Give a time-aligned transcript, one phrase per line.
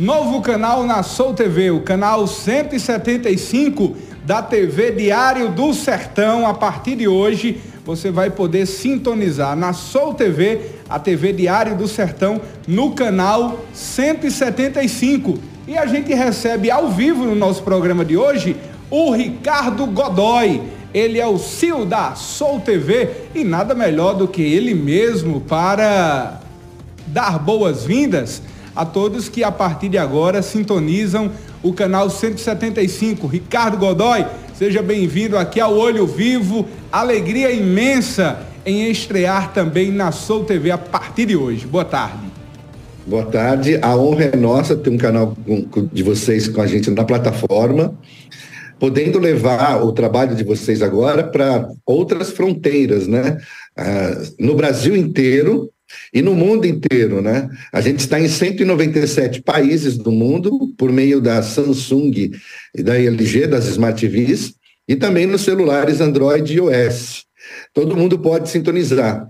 [0.00, 6.46] Novo canal na Soul TV, o canal 175 da TV Diário do Sertão.
[6.46, 11.86] A partir de hoje, você vai poder sintonizar na Soul TV, a TV Diário do
[11.86, 15.38] Sertão, no canal 175.
[15.68, 18.56] E a gente recebe ao vivo no nosso programa de hoje
[18.90, 20.62] o Ricardo Godoy.
[20.94, 26.40] Ele é o CEO da Soul TV e nada melhor do que ele mesmo para
[27.08, 28.40] dar boas-vindas
[28.74, 31.30] a todos que a partir de agora sintonizam
[31.62, 33.26] o canal 175.
[33.26, 34.24] Ricardo Godoy,
[34.54, 36.66] seja bem-vindo aqui ao Olho Vivo.
[36.90, 41.66] Alegria imensa em estrear também na Soul TV a partir de hoje.
[41.66, 42.32] Boa tarde.
[43.06, 43.78] Boa tarde.
[43.82, 45.36] A honra é nossa ter um canal
[45.92, 47.94] de vocês com a gente na plataforma,
[48.78, 53.38] podendo levar o trabalho de vocês agora para outras fronteiras, né?
[53.76, 55.68] Ah, no Brasil inteiro
[56.12, 57.48] e no mundo inteiro, né?
[57.72, 62.32] A gente está em 197 países do mundo por meio da Samsung
[62.74, 64.54] e da LG, das Smart TVs,
[64.88, 67.24] e também nos celulares Android e iOS.
[67.72, 69.26] Todo mundo pode sintonizar.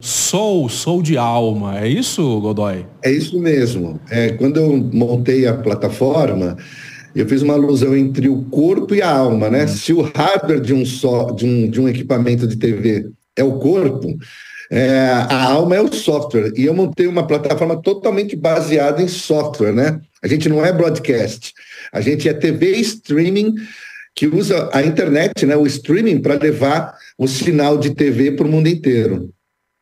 [0.00, 2.86] Sou, sou de alma, é isso, Godoy?
[3.02, 4.00] É isso mesmo.
[4.08, 6.56] É, quando eu montei a plataforma,
[7.14, 9.64] eu fiz uma alusão entre o corpo e a alma, né?
[9.64, 9.68] Hum.
[9.68, 13.58] Se o hardware de um, só, de um, de um equipamento de TV é o
[13.58, 14.16] corpo,
[14.70, 16.52] é, a alma é o software.
[16.56, 20.00] E eu montei uma plataforma totalmente baseada em software, né?
[20.22, 21.54] A gente não é broadcast.
[21.92, 23.54] A gente é TV streaming
[24.14, 28.50] que usa a internet, né, o streaming, para levar o sinal de TV para o
[28.50, 29.30] mundo inteiro.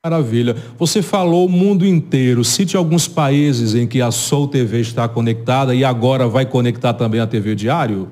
[0.04, 0.54] Maravilha.
[0.78, 2.44] Você falou o mundo inteiro.
[2.44, 7.18] Cite alguns países em que a Soul TV está conectada e agora vai conectar também
[7.18, 8.10] a TV Diário?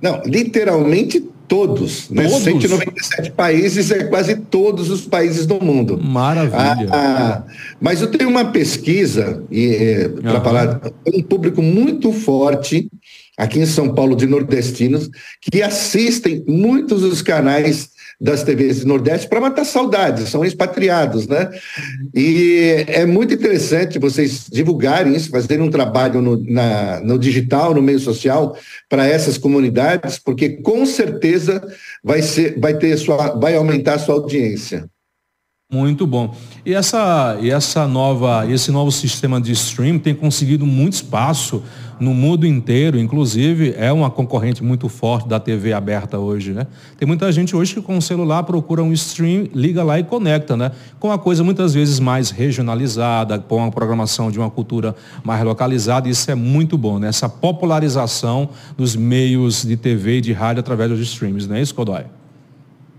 [0.00, 2.26] Não, literalmente todos, né?
[2.26, 6.00] 197 países é quase todos os países do mundo.
[6.02, 6.88] Maravilha.
[6.90, 7.42] Ah,
[7.78, 10.80] mas eu tenho uma pesquisa e é, para falar
[11.14, 12.88] um público muito forte
[13.36, 15.10] aqui em São Paulo de nordestinos
[15.42, 17.90] que assistem muitos dos canais
[18.22, 21.50] das TVs do Nordeste para matar saudades, são expatriados, né?
[22.14, 27.82] E é muito interessante vocês divulgarem isso, fazerem um trabalho no, na, no digital, no
[27.82, 28.56] meio social,
[28.88, 31.60] para essas comunidades, porque com certeza
[32.02, 34.88] vai, ser, vai, ter sua, vai aumentar a sua audiência.
[35.72, 36.34] Muito bom.
[36.66, 41.62] E essa, e essa nova, esse novo sistema de stream tem conseguido muito espaço
[41.98, 46.66] no mundo inteiro, inclusive é uma concorrente muito forte da TV aberta hoje, né?
[46.98, 50.58] Tem muita gente hoje que com o celular procura um stream, liga lá e conecta,
[50.58, 50.72] né?
[51.00, 54.94] Com uma coisa muitas vezes mais regionalizada, com uma programação de uma cultura
[55.24, 57.08] mais localizada, isso é muito bom, né?
[57.08, 61.74] Essa popularização dos meios de TV e de rádio através dos streams, não é isso,
[61.74, 62.04] Godoy?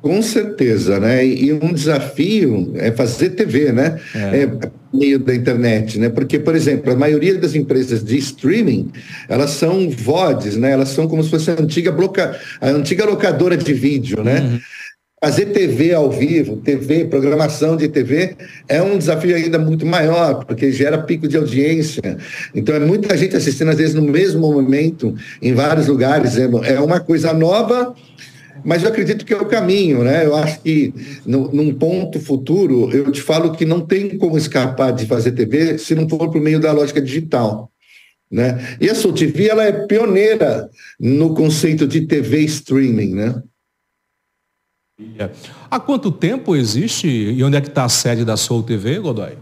[0.03, 1.25] Com certeza, né?
[1.25, 3.97] E um desafio é fazer TV, né?
[4.13, 4.43] É.
[4.43, 4.49] é
[4.93, 6.09] meio da internet, né?
[6.09, 8.91] Porque, por exemplo, a maioria das empresas de streaming,
[9.29, 10.71] elas são VODs, né?
[10.71, 12.37] Elas são como se fosse a antiga, bloca...
[12.59, 14.41] a antiga locadora de vídeo, né?
[14.41, 14.59] Uhum.
[15.23, 18.35] Fazer TV ao vivo, TV, programação de TV,
[18.67, 22.17] é um desafio ainda muito maior, porque gera pico de audiência.
[22.53, 26.37] Então, é muita gente assistindo, às vezes, no mesmo momento, em vários lugares.
[26.37, 27.95] É, é uma coisa nova
[28.63, 30.25] mas eu acredito que é o caminho, né?
[30.25, 30.93] Eu acho que
[31.25, 35.77] no, num ponto futuro, eu te falo que não tem como escapar de fazer TV
[35.77, 37.71] se não for por meio da lógica digital.
[38.31, 38.77] Né?
[38.81, 40.69] E a Soul TV ela é pioneira
[40.99, 43.43] no conceito de TV streaming, né?
[45.69, 49.37] Há quanto tempo existe e onde é que está a sede da Soul TV, Godoy?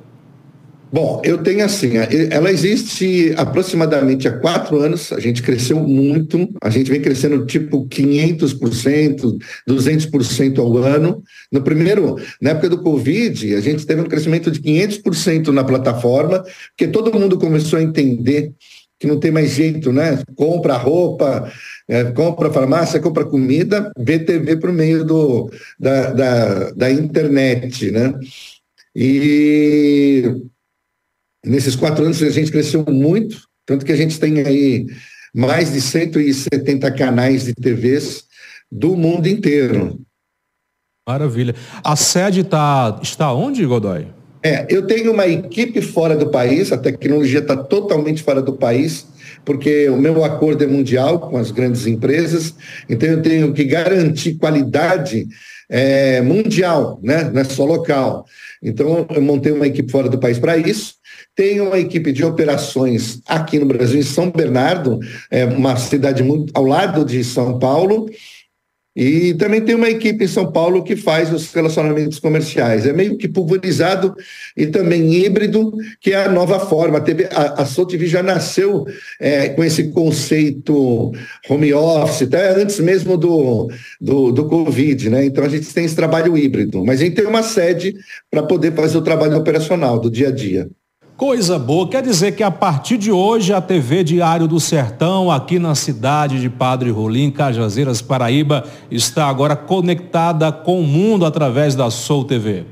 [0.92, 1.94] Bom, eu tenho assim,
[2.30, 7.88] ela existe aproximadamente há quatro anos, a gente cresceu muito, a gente vem crescendo tipo
[7.88, 9.38] 500%,
[9.70, 11.24] 200% ao ano.
[11.50, 16.44] No primeiro, na época do Covid, a gente teve um crescimento de 500% na plataforma,
[16.70, 18.52] porque todo mundo começou a entender
[19.00, 20.22] que não tem mais jeito, né?
[20.36, 21.50] Compra roupa,
[21.88, 28.14] é, compra farmácia, compra comida, vê TV por meio do, da, da, da internet, né?
[28.94, 30.51] E
[31.46, 34.86] Nesses quatro anos a gente cresceu muito, tanto que a gente tem aí
[35.34, 38.24] mais de 170 canais de TVs
[38.72, 40.00] do mundo inteiro.
[41.08, 41.56] Maravilha.
[41.84, 44.08] A sede tá, está onde, Godoy?
[44.44, 49.06] É, eu tenho uma equipe fora do país, a tecnologia está totalmente fora do país,
[49.46, 52.56] porque o meu acordo é mundial com as grandes empresas,
[52.90, 55.28] então eu tenho que garantir qualidade
[55.70, 57.30] é, mundial, né?
[57.32, 58.26] não é só local.
[58.62, 60.96] Então eu montei uma equipe fora do país para isso,
[61.42, 65.00] tem uma equipe de operações aqui no Brasil, em São Bernardo,
[65.32, 68.08] é uma cidade muito ao lado de São Paulo,
[68.94, 72.86] E também tem uma equipe em São Paulo que faz os relacionamentos comerciais.
[72.86, 74.14] É meio que pulverizado
[74.56, 75.72] e também híbrido,
[76.02, 77.00] que é a nova forma.
[77.00, 78.86] TV, a, a SoTV já nasceu
[79.20, 81.12] é, com esse conceito
[81.50, 85.26] home office, até antes mesmo do, do, do Covid, né?
[85.26, 87.96] Então a gente tem esse trabalho híbrido, mas a gente tem uma sede
[88.30, 90.70] para poder fazer o trabalho operacional do dia a dia.
[91.18, 95.60] Coisa boa, quer dizer que a partir de hoje a TV Diário do Sertão, aqui
[95.60, 101.92] na cidade de Padre Rolim, Cajazeiras, Paraíba, está agora conectada com o mundo através da
[101.92, 102.66] Soul TV.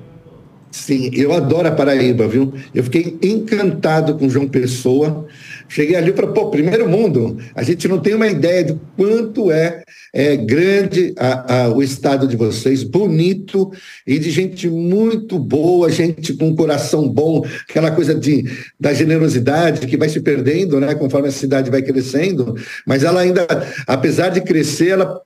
[0.72, 2.54] Sim, eu adoro a Paraíba, viu?
[2.76, 5.28] Eu fiquei encantado com João Pessoa.
[5.68, 7.40] Cheguei ali para, pô, primeiro mundo.
[7.56, 9.84] A gente não tem uma ideia do quanto é,
[10.14, 13.72] é grande a, a, o estado de vocês, bonito
[14.06, 18.44] e de gente muito boa, gente com um coração bom, aquela coisa de,
[18.80, 22.56] da generosidade que vai se perdendo, né, conforme a cidade vai crescendo.
[22.86, 23.48] Mas ela ainda,
[23.88, 25.20] apesar de crescer, ela,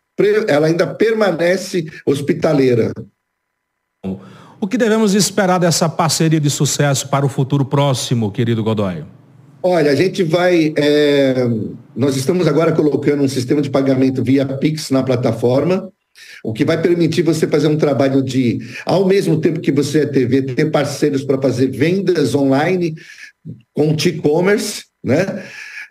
[0.48, 2.94] ela ainda permanece hospitaleira.
[4.64, 9.04] O que devemos esperar dessa parceria de sucesso para o futuro próximo, querido Godoy?
[9.62, 10.74] Olha, a gente vai.
[10.78, 11.46] É,
[11.94, 15.92] nós estamos agora colocando um sistema de pagamento via Pix na plataforma,
[16.42, 20.06] o que vai permitir você fazer um trabalho de, ao mesmo tempo que você é
[20.06, 22.96] TV, ter parceiros para fazer vendas online
[23.74, 25.44] com e-commerce, né?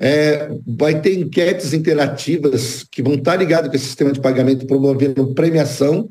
[0.05, 5.33] É, vai ter enquetes interativas que vão estar ligadas com esse sistema de pagamento, promovendo
[5.33, 6.11] premiação.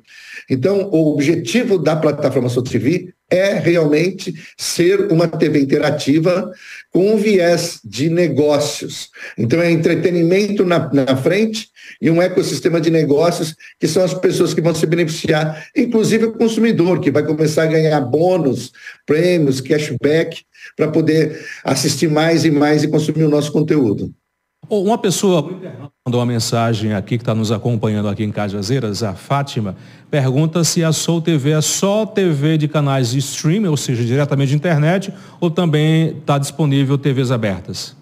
[0.50, 6.52] Então, o objetivo da plataforma SoTV é realmente ser uma TV interativa
[6.92, 9.10] com um viés de negócios.
[9.38, 11.70] Então, é entretenimento na, na frente
[12.02, 16.34] e um ecossistema de negócios que são as pessoas que vão se beneficiar, inclusive o
[16.34, 18.72] consumidor, que vai começar a ganhar bônus,
[19.06, 20.44] prêmios, cashback,
[20.76, 24.14] para poder assistir mais e mais e consumir o nosso conteúdo.
[24.72, 25.42] Uma pessoa
[26.06, 29.76] mandou uma mensagem aqui que está nos acompanhando aqui em Cajazeiras, a Fátima,
[30.10, 34.52] pergunta se a Soul TV é só TV de canais de streaming, ou seja, diretamente
[34.52, 37.98] de internet, ou também está disponível TVs abertas?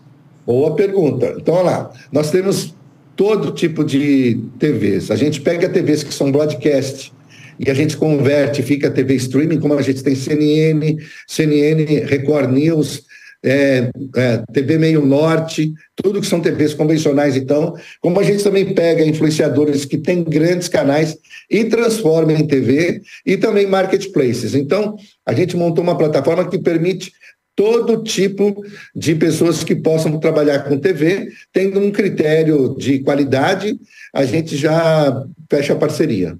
[0.45, 1.33] Boa pergunta.
[1.39, 2.75] Então, olha lá, nós temos
[3.15, 5.09] todo tipo de TVs.
[5.09, 7.11] A gente pega TVs que são broadcast,
[7.59, 13.08] e a gente converte, fica TV streaming, como a gente tem CNN, CNN, Record News,
[13.43, 18.73] é, é, TV Meio Norte, tudo que são TVs convencionais, então, como a gente também
[18.73, 21.17] pega influenciadores que têm grandes canais
[21.49, 24.53] e transforma em TV e também marketplaces.
[24.53, 24.95] Então,
[25.25, 27.11] a gente montou uma plataforma que permite
[27.55, 28.63] todo tipo
[28.95, 33.77] de pessoas que possam trabalhar com TV, tendo um critério de qualidade,
[34.13, 36.37] a gente já fecha a parceria.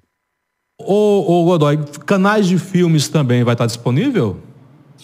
[0.82, 4.49] Ô, Godoy, canais de filmes também vai estar disponível?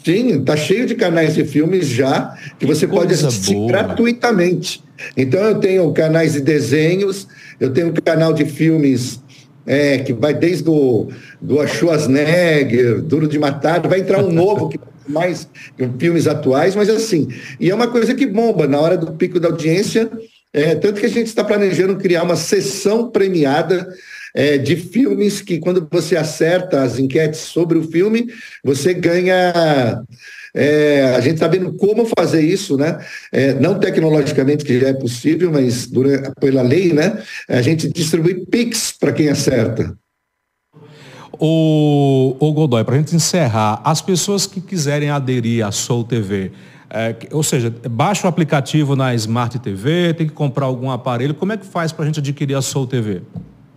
[0.06, 3.68] Sim, está cheio de canais de filmes já que você Coisa pode assistir boa.
[3.68, 4.84] gratuitamente.
[5.18, 7.28] Então eu tenho canais de desenhos,
[7.60, 9.19] eu tenho um canal de filmes
[9.66, 11.07] é, que vai desde o
[11.42, 15.48] do Schwarzenegger, Duro de Matar, vai entrar um novo que mais
[16.00, 17.28] filmes atuais, mas assim,
[17.60, 20.10] e é uma coisa que bomba na hora do pico da audiência,
[20.54, 23.88] é, tanto que a gente está planejando criar uma sessão premiada
[24.36, 28.28] é, de filmes que, quando você acerta as enquetes sobre o filme,
[28.62, 30.04] você ganha.
[30.54, 33.00] É, a gente está vendo como fazer isso, né?
[33.32, 37.24] É, não tecnologicamente, que já é possível, mas durante, pela lei, né?
[37.48, 39.98] A gente distribui PIX para quem acerta.
[41.40, 46.52] O, o Godoy, para a gente encerrar, as pessoas que quiserem aderir à Soul TV,
[46.90, 51.51] é, ou seja, baixa o aplicativo na Smart TV, tem que comprar algum aparelho, como
[51.51, 53.22] é que faz para a gente adquirir a Soul TV?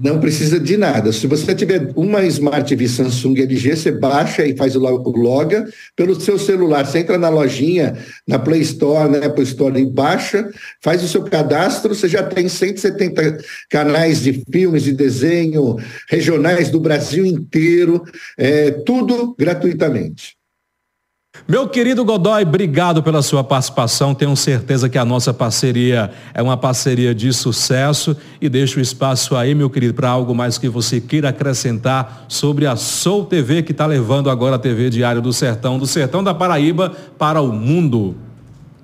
[0.01, 1.13] Não precisa de nada.
[1.13, 6.21] Se você tiver uma Smart TV Samsung LG, você baixa e faz o loga pelo
[6.21, 6.87] seu celular.
[6.87, 10.49] Você entra na lojinha, na Play Store, na Apple Store e baixa,
[10.81, 13.39] faz o seu cadastro, você já tem 170
[13.69, 15.77] canais de filmes de desenho
[16.09, 18.05] regionais do Brasil inteiro,
[18.37, 20.38] é, tudo gratuitamente.
[21.47, 24.15] Meu querido Godoy, obrigado pela sua participação.
[24.15, 29.35] Tenho certeza que a nossa parceria é uma parceria de sucesso e deixo o espaço
[29.35, 33.73] aí, meu querido, para algo mais que você queira acrescentar sobre a Soul TV que
[33.73, 38.28] está levando agora a TV Diário do Sertão, do Sertão da Paraíba para o mundo.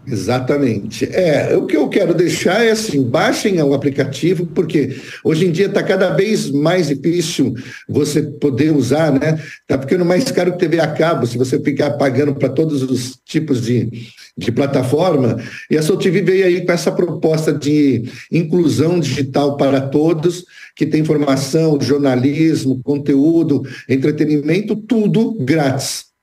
[0.07, 1.07] Exatamente.
[1.07, 5.67] É, o que eu quero deixar é assim, baixem o aplicativo, porque hoje em dia
[5.67, 7.55] está cada vez mais difícil
[7.89, 9.41] você poder usar, né?
[9.63, 13.19] Está ficando mais caro que TV a cabo, se você ficar pagando para todos os
[13.25, 13.91] tipos de,
[14.37, 15.39] de plataforma.
[15.71, 20.45] E a SouTV veio aí com essa proposta de inclusão digital para todos,
[20.77, 26.14] que tem informação, jornalismo, conteúdo, entretenimento, tudo grátis.